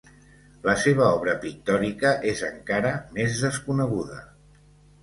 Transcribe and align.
La 0.67 0.73
seva 0.83 1.09
obra 1.17 1.35
pictòrica 1.45 2.15
és 2.35 2.43
encara 2.51 2.95
més 3.21 3.41
desconeguda. 3.47 4.21